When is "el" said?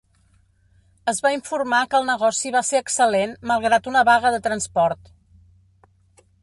1.99-2.09